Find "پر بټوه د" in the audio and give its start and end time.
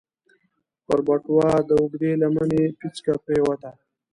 0.85-1.69